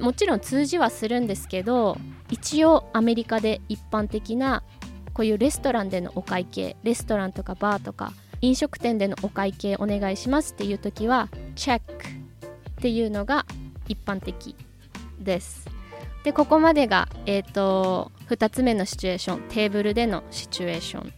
[0.00, 1.98] もちろん通じはするんですけど
[2.34, 4.64] 一応アメリカで一般的な
[5.12, 13.46] こういうレストランでのお会計レストランとかバーとか飲食店でのお会計お願いしますっていう時はチェックっていうのが
[13.86, 14.56] 一般的
[15.20, 15.70] です。
[16.24, 21.12] でここまでが、えーと、2つ目のシチュエーションテーブルでのシチュエーション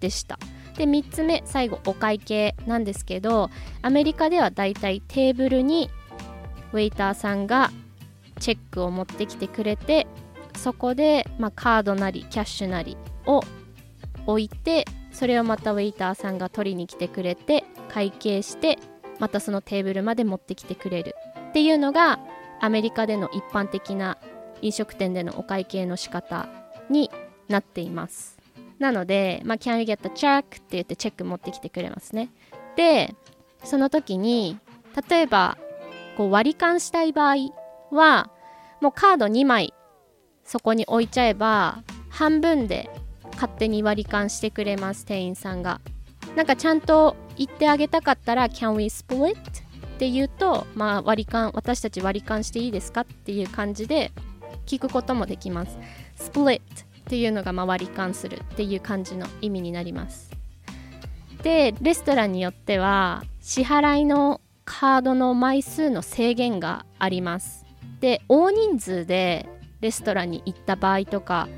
[0.00, 0.40] でした。
[0.76, 3.50] で3つ目最後お会計なんですけど
[3.82, 5.88] アメリカではだいたいテーブルに
[6.72, 7.70] ウェイターさんが
[8.40, 10.08] チェックを持ってきてくれて
[10.58, 13.42] そこで、まあ、カードなりキャッシュなりを
[14.26, 18.78] 置いてそれをまたウェイターさんが取りに来てくれて会計して
[19.18, 21.14] またそのテーブルまで持ってきてくれる
[21.48, 22.18] っていうのが
[22.60, 24.18] アメリカでの一般的な
[24.60, 26.48] 飲食店でのお会計の仕方
[26.90, 27.10] に
[27.48, 28.36] なっています
[28.78, 30.42] なので、まあ、Can you get the check?
[30.42, 32.30] って言ってチェック持ってきてくれますね
[32.76, 33.14] で
[33.64, 34.58] その時に
[35.08, 35.56] 例えば
[36.16, 37.36] こう割り勘したい場合
[37.90, 38.30] は
[38.80, 39.72] もうカード2枚
[40.48, 42.88] そこに置いちゃえば半分で
[43.34, 45.80] 勝手に割り勘してくれます店員さんが。
[46.36, 49.36] なんかちゃんと言ってあげたかったら Can we split?
[49.36, 49.36] っ
[49.98, 54.12] て言うと、まあ、割り勘私たち割り勘していいですかっていう感じで
[54.64, 55.78] 聞くこともできます。
[56.18, 56.60] split っ
[57.04, 60.30] ていうのがま割り勘するっていう感じの意味になります。
[61.42, 67.66] でレストランによっては支払いのカードの枚数の制限があります。
[68.00, 69.46] で大人数で
[69.80, 71.48] レストランに行った場合とか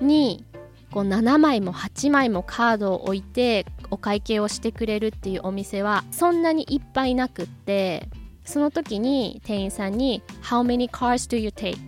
[0.00, 0.44] に
[0.92, 8.08] こう7枚も8枚もカードを置いてお会計をしてくれるっていうお店はそんなにいっぱいなくって
[8.44, 11.78] その時に店員さんに「How many cards do you take?」っ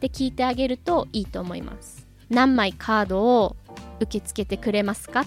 [0.00, 3.56] て聞いてあげるといいと思います何枚カードを
[4.00, 5.26] 受け付けてくれますかっ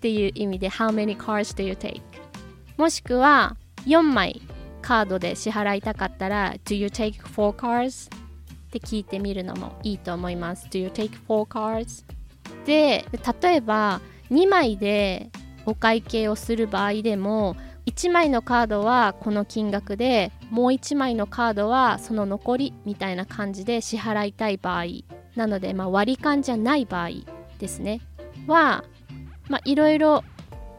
[0.00, 2.00] ていう意味で How many cards do you take?
[2.76, 3.56] もしくは
[3.86, 4.42] 4枚
[4.80, 8.10] カードで支払いたかったら Do you take four cards?
[8.72, 12.04] って聞いてみるのもいいと思います Do you take four cards?
[12.64, 13.04] で
[13.42, 15.30] 例えば2枚で
[15.66, 17.56] お会計をする場合でも
[17.86, 24.84] 1枚のカードはこの金額でもう1枚のカードはその残りみたいな感じで支払いたい場合
[25.36, 27.10] なので、まあ、割り勘じゃない場合
[27.58, 28.00] ですね
[28.46, 28.84] は
[29.64, 30.24] いろいろ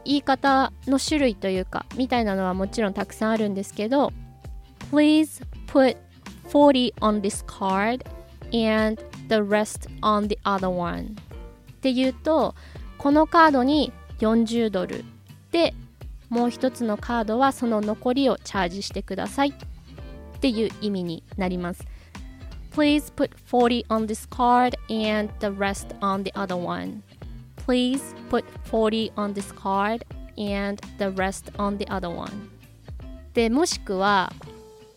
[0.04, 4.12] 言い方の種類というかみたいなのはもちろんたくさんあるんですけど
[4.90, 5.96] Please put
[6.48, 8.04] 40 on this card
[8.52, 11.16] and the rest on the other one
[11.72, 12.54] っていうと
[12.98, 15.04] このカードに40ドル
[15.50, 15.74] で
[16.28, 21.84] もう一つのカードはその残りをチャージしてくださいっていう意味になります
[22.72, 27.02] Please put 40 on this card and the rest on the other one
[27.66, 30.04] Please put 40 on this card
[30.36, 32.50] and the rest on the other one
[33.32, 34.32] でもしくは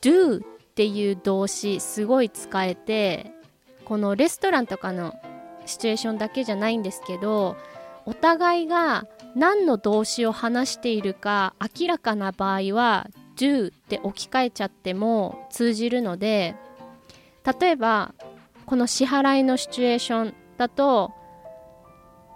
[0.02, 0.44] do
[0.78, 3.32] っていう動詞すごい使えて
[3.84, 5.16] このレストランとかの
[5.66, 7.58] シチュエーションだけじゃないんですけど
[8.06, 13.08] お互いが何の動詞を話しているか明らかな場合は
[13.40, 16.56] do って置き換えちゃっても通じるので
[17.60, 18.14] 例えば
[18.68, 21.12] この支払いのシチュエーションだと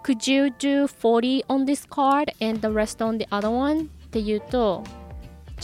[0.02, 3.82] Could you do 40 on this card and the rest on the other one?
[3.82, 4.82] って言うと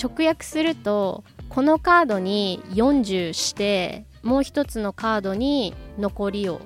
[0.00, 6.60] 直訳するとこのカードに40してもう一つのカードに残りを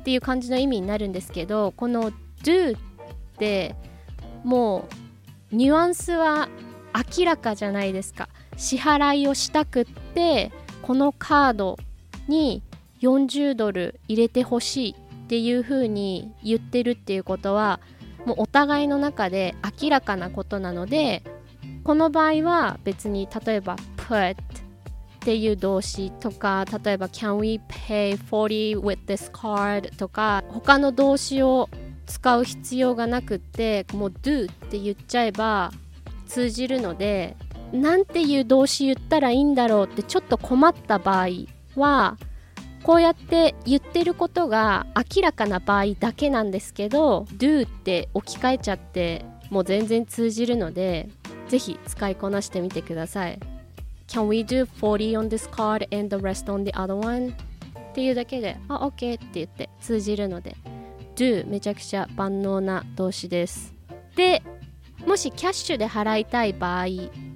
[0.00, 2.80] っていう感じの意味になるんですけどこの do っ
[3.38, 3.74] て
[4.44, 4.88] も
[5.52, 6.48] うニュアンスは
[7.18, 8.28] 明らかじゃないですか。
[8.56, 10.50] 支払いをしたくって
[10.82, 11.76] このカード
[12.26, 12.62] に
[13.02, 17.80] 40ドル入れてほしいっていう風に言ってるっていうことは
[18.24, 21.22] もうお互いの中で明らかなことなので
[21.84, 23.76] この場合は別に例えば
[24.08, 24.36] put っ
[25.20, 31.68] ていう動詞とか例えば Can we pay 40 with this card とか他の動詞を
[32.06, 35.72] 使う必要がなくってもう do って言っちゃえば
[36.28, 37.36] 通じるので
[37.72, 41.28] なんていう動詞言ったらいいんだろうってちょっと困った場合
[41.74, 42.16] は
[42.84, 51.08] こうやって言ってることが明らかな場合だけなんですけど do って置き換えちゃってもう全然通じるので
[51.48, 53.55] ぜひ使いこなしてみてください。
[54.08, 57.34] Can we do 40 on this card and the rest on the other one?
[57.90, 60.54] っていうだけであ OK って言って通じるので
[61.16, 63.74] do めちゃくちゃ万能な動詞です
[64.16, 64.42] で
[65.06, 66.86] もしキャッシュで払いたい場合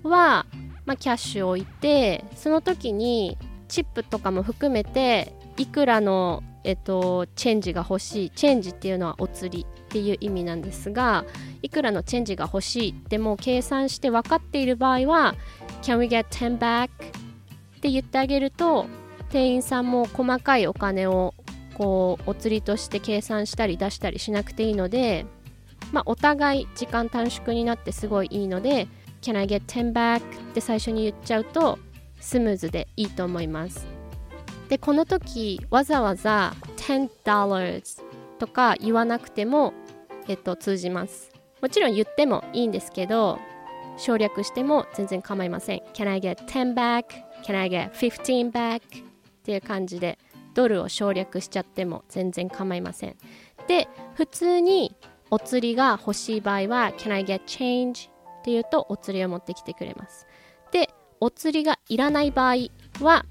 [0.03, 0.45] は、
[0.85, 11.25] まあ、キャッシュを置いてその時にチップとかも含めていくらの、えっと、チェンジが欲しいチェンジっていうのはお釣りっていう意味なんですが
[11.63, 15.35] いくらのチェンジが欲しいっても計算して分かっている場合は
[15.83, 16.89] Can we get 10 back?
[16.89, 18.87] って言ってあげると
[19.31, 21.35] 店員さんも細かいお金を
[21.75, 25.25] こうお釣りとして計算したり出したりしなくていいので、
[25.93, 28.87] まあ、お互い時間短縮になってすごいいいので
[29.23, 30.21] Can I get 10 back?
[30.21, 31.79] って最初に言っちゃうと
[32.21, 33.87] スムーズでいいと思います
[34.69, 38.01] でこの時わざわざ10
[38.39, 39.73] とか言わなくても、
[40.29, 41.31] えっと、通じます
[41.63, 43.39] もちろん言ってもいいんですけど
[44.01, 47.05] 省略しても全然構いません Can I get 10 back?
[47.45, 48.81] Can I get 15 back?
[48.81, 48.81] っ
[49.45, 50.19] ていう感じで
[50.55, 53.17] ドルを省略しちゃっても全然構いません
[53.69, 54.97] で普通に
[55.31, 58.09] お釣りが欲しい場合は Can I get change?
[58.09, 60.27] っていうとお釣りを持ってきてくれます
[60.73, 60.89] で
[61.21, 62.55] お釣りがいらない場合
[63.05, 63.27] は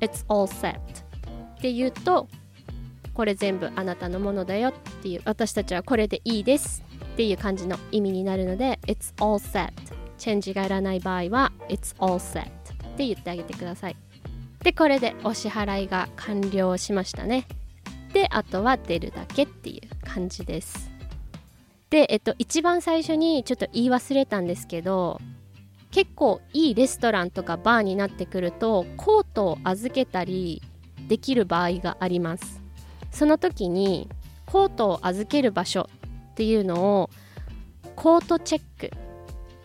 [0.00, 2.28] It's all set って言うと
[3.14, 4.72] これ全部あなたのものだよっ
[5.02, 9.72] ていう私たちはこれでいいですっていう感じの意味になるので It's all set
[10.22, 12.46] チェンジがいらない場合は It's all set っ
[12.96, 13.96] て言ってあげてください。
[14.62, 17.44] でこれでお支払いが完了しましたね。
[18.12, 20.92] であとは出るだけっていう感じです。
[21.90, 25.20] でえっと一番最初にちょっと言い忘れたんですけど
[25.90, 30.62] 結構いいレストランとかバーになってくるとコートを預けたり
[31.08, 32.62] できる場合があります。
[33.10, 34.08] その時に
[34.46, 35.90] コートを預ける場所
[36.30, 37.10] っていうのを
[37.96, 38.92] コートチェック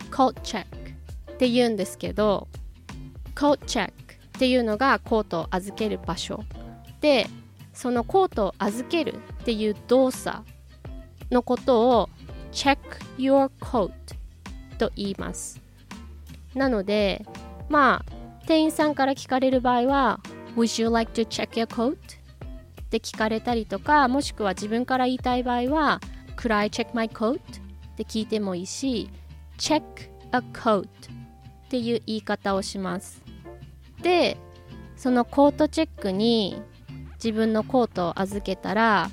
[0.08, 2.48] コートチェックって言うんですけど
[3.38, 6.44] コートチェックっていうのがコートを預ける場所
[7.00, 7.26] で
[7.72, 10.42] そのコートを預けるっていう動作
[11.30, 12.08] のことを
[12.52, 12.78] check
[13.18, 13.92] your coat
[14.78, 15.60] と言います
[16.54, 17.24] なので
[17.68, 18.12] まあ
[18.46, 20.20] 店員さんから聞かれる場合は
[20.56, 21.96] Would you like to check your coat?
[21.96, 26.00] って聞かれたりとかもしくは自分から言いたい場合は
[26.36, 27.38] Could I check my coat?
[27.38, 27.40] っ
[27.96, 29.10] て聞いてもいいし
[29.58, 29.82] Check
[30.32, 30.86] a coat っ
[31.68, 33.22] ていう言い方をします
[34.02, 34.38] で
[34.96, 36.62] そのコートチェックに
[37.22, 39.10] 自分のコートを預けたら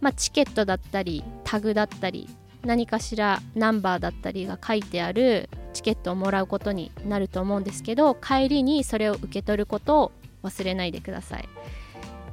[0.00, 2.28] まあ、チケットだったりタグだったり
[2.64, 11.48] 何かしらナンバーだったりが書いてあるチケットをもらうことになると思うんですけど帰りにそれを受け取ることを忘れないでください。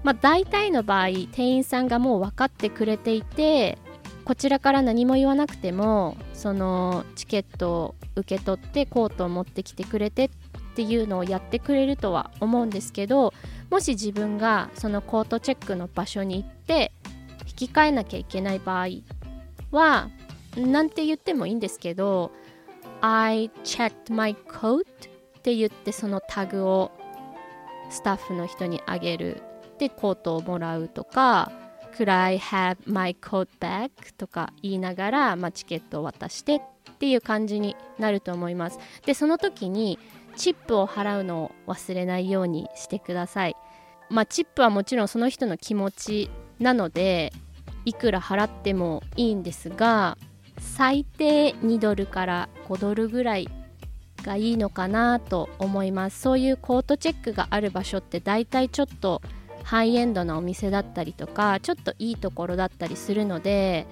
[0.03, 3.77] まあ、大体の場合店員さんがもう分かってくれていて
[4.25, 10.29] こちらから何も言わなくてもそのチケットを受け取ってコートを持ってきてくれてっ
[10.75, 13.33] ていうのをやってくれるとは思うんですけど
[13.69, 16.91] もし自分がそのコートチェックの場所に行って
[17.47, 18.87] 引き換えなきゃいけない場合
[19.71, 20.09] は
[20.55, 22.31] なんて言ってもいいんですけど
[23.01, 26.91] I checked my coat って言ってそのタグを
[27.89, 29.43] スタッフの人にあげる。
[29.79, 31.51] でコートをもらうとか
[31.97, 33.89] Could I have my coat back?
[34.17, 36.61] とか言いながら、まあ、チケットを渡してっ
[36.99, 38.79] ていう感じになると思います。
[39.05, 39.99] でその時に
[40.35, 43.55] チップを払うのを忘れないようにしてください。
[44.09, 46.29] まあチップはもちろんその人の気持ち
[46.59, 47.31] なので
[47.85, 50.17] いくら払ってもいいんですが
[50.59, 53.49] 最低2ドルから5ドルぐらい
[54.23, 56.19] がいいのかなと思います。
[56.21, 59.21] そういうコートチェックがある場所って大体ちょっと
[59.63, 63.87] ハイエンドなお店だったりとかちょっといいところだったりするので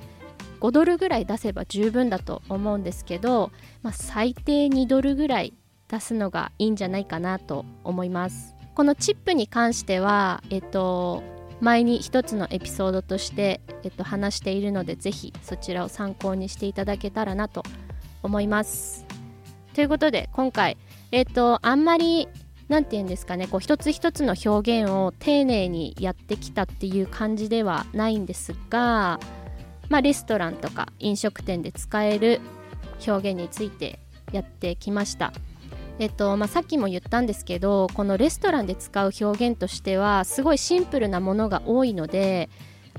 [0.59, 3.51] 5ドルぐらい出せば十分だと思うんですけど、
[3.81, 5.53] まあ、最低2ドルぐらい
[5.87, 8.55] 出すのがいいんじゃないかなと思います。
[8.75, 11.23] このチップに関してはえっと
[11.59, 17.63] 前に一つのエピソードとして、えっと、話しているのでぜひそちらを参考にしていただけたらなと
[18.23, 19.05] 思います。
[19.73, 20.77] ということで今回
[21.11, 22.27] えっとあんまり
[22.71, 29.19] 何て言うんですかねこう一つ一つの表現を丁寧にやってきたっていう感じではないんですが
[29.89, 32.39] まあレストランとか飲食店で使える
[33.05, 33.99] 表現について
[34.31, 35.33] やってきました。
[35.99, 42.49] えっとまあ、さっきも言ったんですけどこのレストランで使う表現としてはすごいシンプルなものが多いので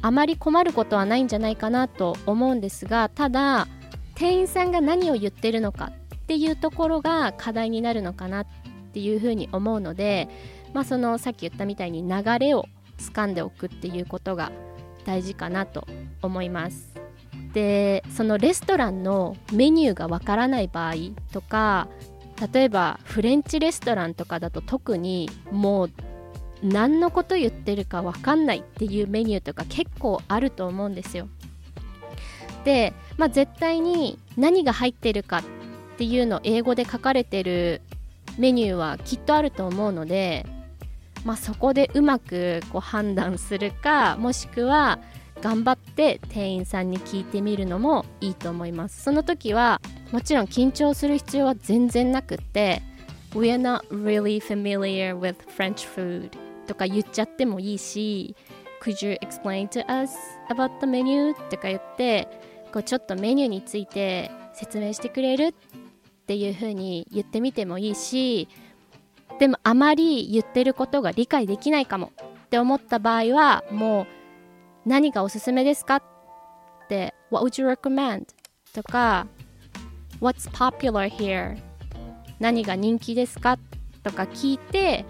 [0.03, 3.67] あまり困ることはないんじゃないかなと思うんですがただ
[4.15, 8.47] 店員さんが何を言ってるのかっていうところが課題になるのかなっ
[8.93, 10.29] っていうふうに思うので、
[10.75, 12.67] まあ、そのさっき言ったみたいに流れを
[12.99, 14.53] 掴んでおくっていうことが
[15.07, 15.89] 大事かなと
[16.21, 16.93] 思います。
[17.55, 20.95] でそのレストランのメニューがわからない場合
[21.33, 21.89] とか
[22.53, 25.91] 例えばフレンチレストランとかだと特にもう
[26.63, 31.29] 何のこと言ってるか分かんないっていうメニューとか結構あると思うんですよ。
[32.65, 35.43] で、まあ、絶対に何が入ってるかっ
[35.99, 37.83] ていうのを英語で書かれてる
[38.39, 40.47] メニューはきっとあると思うので、
[41.25, 44.99] まあ、そこでうまくこう判断するかもしくは
[45.41, 49.81] 頑張って店員さんに聞いてみるのもいいと思いますその時は
[50.13, 52.81] もちろん緊張する必要は全然なくって
[53.35, 56.31] We are not really familiar with French food
[56.67, 58.37] とか言っちゃってもいいし
[58.83, 60.17] Could you explain to us
[60.49, 61.35] about the menu?
[61.51, 62.29] とか言って
[62.73, 65.55] こうちょっとメニューについて説明してくれる
[66.23, 68.49] っていう風に言ってみてもいいし
[69.39, 72.13] でもあまり言ってることが理解できないかも
[72.45, 76.03] って思った場合はもう何がおすすめですかっ
[76.89, 78.27] て What would you recommend?
[78.73, 79.27] とか
[80.21, 81.59] What's popular here?
[82.39, 83.59] 何が人気ですか
[84.05, 85.05] とか聞いて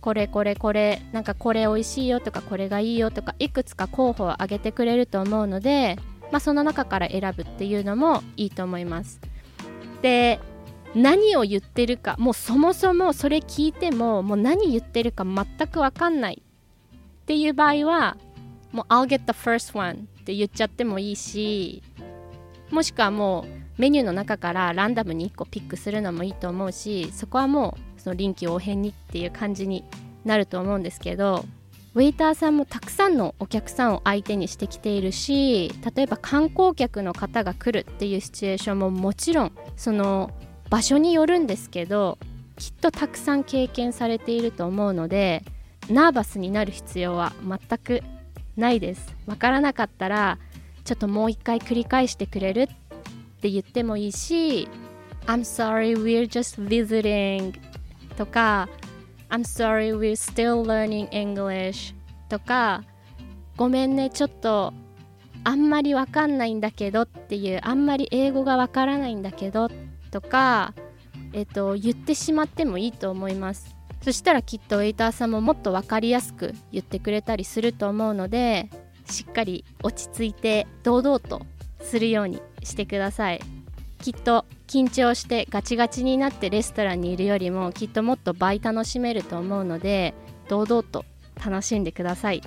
[0.00, 5.96] これこれこれなんかこれ美味しいよとかこれがいいよとかいくつか候補を挙げてくれると思うので、
[6.30, 9.20] まあ、その中から選ぶっていうのもいいと思います
[10.06, 10.38] で
[10.94, 16.40] 何を言ってるかもうそもそもそれ聞いてももう何言ってるか全く分かんない。
[16.42, 18.16] っていう場合は
[18.70, 21.82] もう I'll get the first one って言っちゃってもいいし
[22.70, 23.46] もしくはも
[23.78, 29.82] うメニューの中からランダムに1個ピックするのもいいと思うしそこはもうその臨機応変にっていう感じに
[30.24, 31.44] なると思うんですけど
[31.96, 40.30] ウェイターさんもたくさんのお客さんを相手にしてきているし例えば観光客の方が来るっていうシチュエーションももちろんその
[40.68, 42.18] 場所によるんですけど
[42.58, 45.42] きっとたくさん経験されていると思うので
[45.88, 48.02] ナーバスになる必要は全く
[48.58, 49.14] ないです。
[49.26, 50.38] わからなかったら
[50.84, 52.66] ちょっともう一回繰り返してくれるっ
[53.40, 54.68] て言ってもいいし
[55.26, 57.58] I'm sorry we're just visiting
[58.16, 58.68] とか
[59.28, 61.94] I'm sorry we're still learning English
[62.28, 62.82] とか
[63.56, 64.72] ごめんねちょっと
[65.44, 69.68] あんまりわかんないんだけどっていうあんまり英語がわからないんだけど
[70.10, 70.74] とか
[71.32, 73.76] えっと言ってしまってもいいと思います。
[74.02, 78.70] そしたらきっとウェイターさんももっと分かりやすく言ってくれたりすると思うので
[79.10, 81.42] しっかり落ち着いて堂々と
[81.80, 83.55] するようにしてください。
[84.00, 90.14] きっと緊張してガチガチになってレストランにいるよりもきっともっと倍楽しめると思うので
[90.48, 91.04] 堂々と
[91.44, 92.42] 楽しんでください。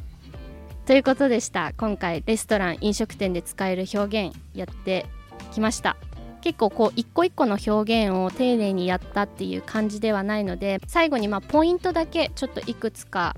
[0.86, 1.74] ということでした。
[1.78, 5.06] 今回レストラン飲食店で使える表現やって
[5.52, 5.98] きました。
[6.42, 13.36] 結構こう一個一個の表現を丁寧にやったっていう感じではないので最後にまあポイントだけちょっといくつか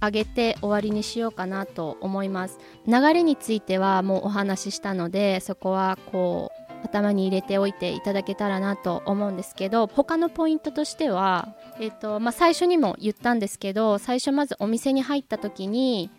[0.00, 2.58] 上げて終わりにしようかなと思います。
[2.86, 16.10] 流れについてはもうお話ししたのでそこはこう頭に入れておいていただけたらなと思うんですけど他のポイントとしては、えーとまあ、最初にも言ったんですけど最初まずお店に入った時に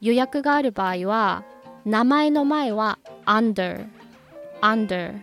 [0.00, 1.44] 予約がある場合は
[1.84, 3.86] 名前の前は under
[4.60, 5.20] under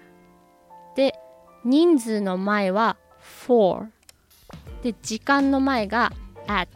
[0.95, 1.15] で
[1.63, 2.97] 人数の前は
[3.47, 3.87] for
[4.83, 6.11] で時間の前が
[6.47, 6.69] at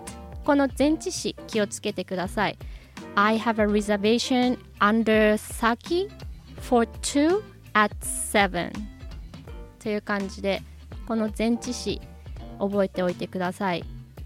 [0.45, 2.57] この前置詞気をつけてください。
[3.15, 6.09] I have a reservation under Saki
[6.61, 7.43] for two
[7.73, 8.71] at seven
[9.79, 10.61] という感じで
[11.07, 12.01] この前置詞
[12.59, 13.83] 覚えておいてください。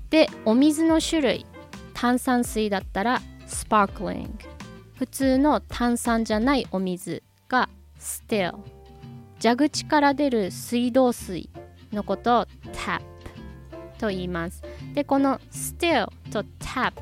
[0.10, 1.46] でお水の種類
[1.94, 4.30] 炭酸水だったらスパークリング
[4.96, 7.70] 普通の炭酸じゃないお水が
[8.00, 8.56] still
[9.42, 11.50] 蛇口から出る水道水
[11.92, 13.02] のことを tap
[13.98, 14.64] と言います。
[14.94, 16.94] でこの still と tap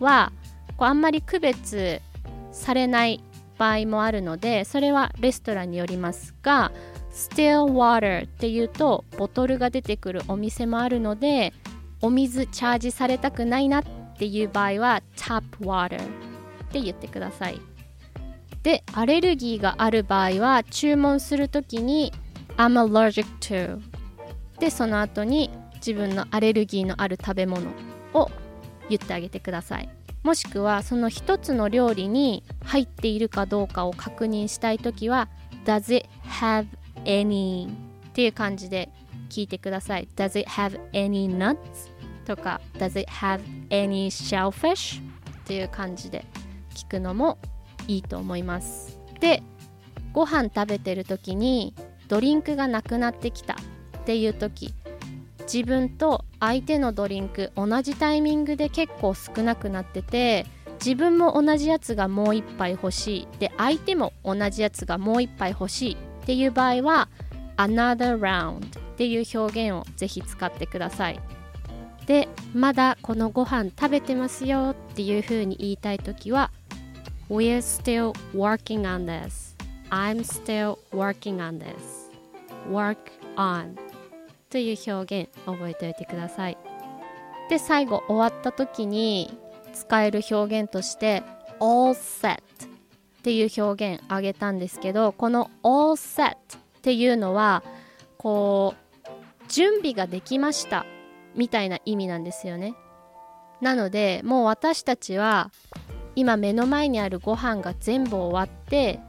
[0.00, 0.32] は
[0.76, 2.00] こうあんまり区別
[2.52, 3.22] されない
[3.58, 6.72] 場合もあるのでそれはレストランによりますが
[7.12, 11.52] still water っていうとボトルが出てくるお店もあるので
[12.02, 13.84] お水チャージされたくないなっ
[14.18, 16.06] ていう場合は tap water っ
[16.70, 17.60] て言ってください。
[18.62, 22.12] でアレルギーがある場合は注文するときに
[22.56, 23.80] I'm allergic to
[24.58, 27.70] でその後に自分のアレルギーのある食べ物
[28.12, 28.30] を
[28.88, 29.95] 言ってあげてください。
[30.26, 35.28] もしくはその一つの料理に入っているかどうかを確認したいときは
[35.64, 36.66] Does it have
[37.04, 37.68] any?
[37.68, 37.72] っ
[38.12, 38.88] ていう感じで
[39.30, 41.56] 聞いてください Does it have any nuts?
[42.24, 45.00] とか Does it have any shellfish?
[45.00, 45.02] っ
[45.44, 46.24] ていう感じで
[46.74, 47.38] 聞くのも
[47.86, 49.44] いいと思いますで
[50.12, 51.72] ご飯食べてる時に
[52.08, 53.56] ドリンクがなくなってきたっ
[54.04, 54.74] ていう時
[55.52, 60.44] 自分と相手のドリンク同じタイミングで結構少なくなってて
[60.84, 67.08] 自分も同じやつがもう一杯欲しいで相手も同じやつがもう一杯欲しいっていう場合は
[67.56, 71.20] another round っていう表現をぜひ使ってください。
[72.06, 76.50] でまだこのご飯食べてますよっていう風に言いたい時は
[77.28, 79.56] We're still working on this.
[79.90, 81.74] I'm still working on this.
[82.70, 82.98] Work
[83.36, 83.85] on.
[84.50, 86.58] という表現覚えておいてください。
[87.48, 89.38] で最後終わった時に
[89.72, 91.22] 使える表現として
[91.60, 92.38] all set っ
[93.22, 96.36] ていう表現あげたんですけどこの all set っ
[96.82, 97.62] ていうのは
[98.18, 100.86] こう準備ができました
[101.34, 102.74] みたいな意味なんですよね。
[103.60, 105.50] なのでもう私たちは
[106.14, 109.00] 今目の前にあるご飯が全部終わって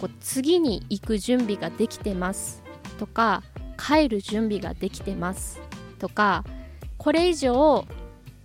[0.00, 2.62] こう次に行く準備ができてます
[2.98, 3.42] とか
[3.80, 5.60] 帰る準備ができてます。
[5.98, 6.44] とか
[6.98, 7.86] これ以上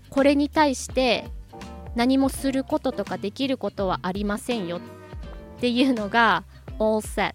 [0.09, 1.25] これに対して
[1.95, 4.77] 何もすることとかできることはありませんよ。
[4.77, 6.43] っていうのが
[6.79, 7.33] all set っ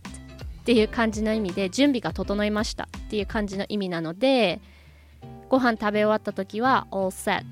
[0.64, 2.84] ていう感じの意味で準備が整いました。
[2.84, 4.60] っていう感じの意味なので
[5.48, 7.44] ご飯食べ終わった時は all set っ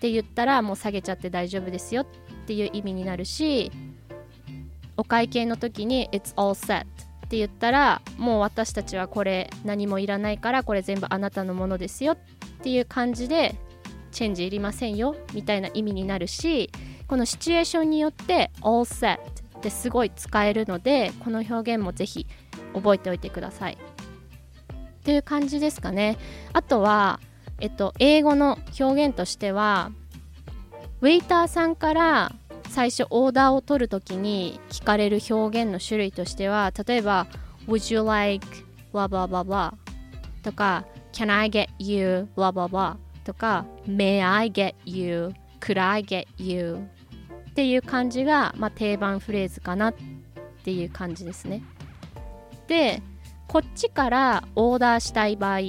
[0.00, 2.06] て言ったらもう下げちゃって大丈夫ですよっ
[2.46, 3.70] ていう意味になるし
[4.96, 6.86] お会計の時に it's all set
[7.32, 12.16] って言ったらもう私たちはこれ何もいらないからこれ全部あなたのものですよっ
[12.62, 13.54] ていう感じで
[14.10, 16.70] チェンジいりませんよみたいな意味になるし
[17.06, 19.20] このシチュエーションによって all set っ
[19.62, 22.26] てすごい使えるのでこの表現もぜひ
[22.74, 23.78] 覚えておいてください。
[25.02, 26.18] という感じですかね。
[26.52, 27.18] あとは
[27.60, 29.90] えっと英語の表現としては
[31.00, 32.32] ウェイターさんから
[32.72, 37.26] 最初オーダーを取るときに聞かれる表現の種類としては例えば
[37.68, 38.46] Would you like
[38.94, 39.74] blah blah blah blah
[40.42, 46.02] とか Can I get you blah blah blah とか May I get you Could I
[46.02, 46.88] get you
[47.50, 49.94] っていう感じが、まあ、定番フレーズかなっ
[50.64, 51.62] ていう感じですね
[52.68, 53.02] で
[53.48, 55.60] こっちからオーダーしたい場合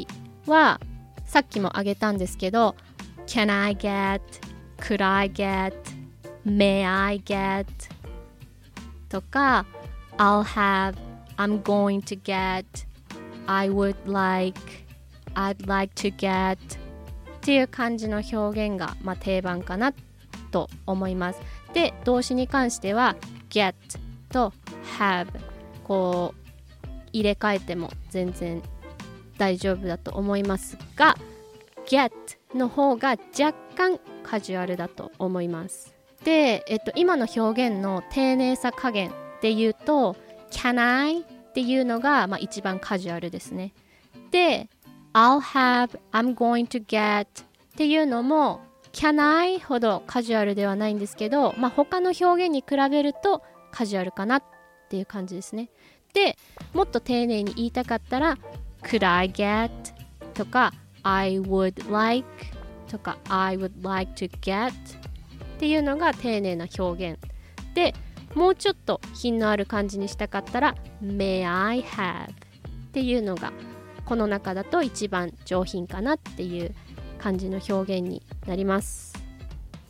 [0.47, 0.79] は
[1.25, 2.77] さっきも挙げたんですけど
[3.27, 4.21] Can I get
[4.77, 5.73] Could I get
[6.45, 7.65] May I get
[9.09, 9.65] とか
[10.17, 10.95] I'll have
[11.37, 12.65] I'm going to get
[13.47, 14.59] I would like
[15.35, 16.57] I'd like to get っ
[17.41, 19.93] ていう感じの表現が、まあ、定番かな
[20.51, 21.41] と思います。
[21.73, 23.15] で動詞に関しては
[23.49, 23.73] get
[24.29, 24.53] と
[24.99, 25.27] have
[25.83, 28.61] こう入れ替えても全然
[29.37, 31.17] 大丈夫だと思いますが
[31.85, 32.11] get
[32.55, 35.93] の方が若干カジュアルだと思います。
[36.23, 39.11] で、えっと、今の表現の丁寧さ加減
[39.41, 40.15] で言うと
[40.51, 43.73] can I っていうのが、まあ、一番カジュアルですね。
[44.31, 44.69] で
[45.13, 47.27] I'll have I'm going to get っ
[47.75, 48.61] ていうのも
[48.91, 54.43] can I ほどカジュアルではないんですけど、まあ、他の表現に比べるとカジュアルかなっ
[54.89, 55.69] ていう感じですね。
[56.13, 56.37] で
[56.73, 58.37] もっと丁寧に言いたかったら
[58.83, 59.71] could I get
[60.33, 60.71] とか
[61.01, 62.25] I would like
[62.87, 64.71] とか I would like to get
[65.63, 67.19] っていうのが丁寧な表現。
[67.73, 67.95] で
[68.35, 72.31] もうちょっと品のある感じにしたかったら May I have っ
[72.91, 73.53] ていうのが
[74.03, 76.75] この中だと一番上品かなっていう
[77.17, 79.13] 感じの表現になります。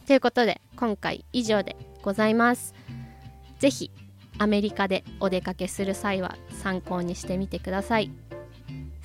[0.06, 2.76] ということで今回以上でございます。
[3.58, 3.90] 是非
[4.38, 8.12] アメリカでお出かけする際は参考にしてみてください。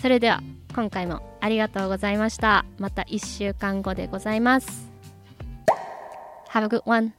[0.02, 0.42] それでは
[0.74, 2.66] 今回もありがとうございました。
[2.78, 4.87] また1週間後でございます。
[6.48, 7.12] Have a good one